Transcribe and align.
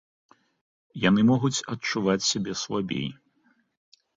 Яны 1.09 1.21
могуць 1.31 1.63
адчуваць 1.73 2.27
сябе 2.31 2.53
слабей. 2.63 3.07